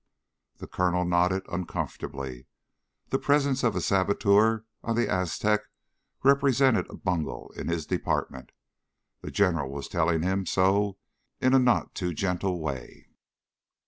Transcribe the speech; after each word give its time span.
The 0.57 0.65
Colonel 0.65 1.05
nodded 1.05 1.43
uncomfortably. 1.47 2.47
The 3.09 3.19
presence 3.19 3.63
of 3.63 3.75
a 3.75 3.81
saboteur 3.81 4.65
on 4.83 4.95
the 4.95 5.07
Aztec 5.07 5.61
represented 6.23 6.89
a 6.89 6.95
bungle 6.95 7.53
in 7.55 7.67
his 7.67 7.85
department. 7.85 8.51
The 9.21 9.29
General 9.29 9.69
was 9.69 9.87
telling 9.87 10.23
him 10.23 10.47
so 10.47 10.97
in 11.39 11.53
a 11.53 11.59
not 11.59 11.93
too 11.93 12.15
gentle 12.15 12.59
way. 12.59 13.09